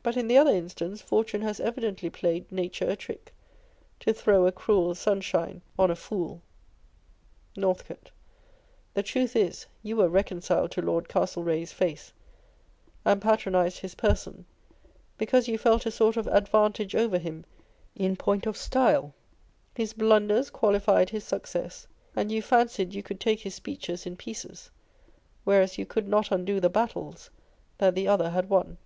[0.00, 3.34] But in the other instance, Fortune has evidently played Nature a trick,
[3.98, 6.40] To throw a cruel sunshine on a fool.
[7.56, 8.12] Northcofe.
[8.94, 12.12] The truth is, you were reconciled to Lord Castlereagh's face,
[13.04, 14.46] and patronised his person,
[15.18, 17.44] because you felt a sort of advantage over him
[17.96, 19.14] in point of style.
[19.74, 24.70] His blunders qualified his success; and you fancied you could take his speeches in pieces,
[25.42, 27.30] whereas you could not undo the battles
[27.78, 28.78] that the other had won.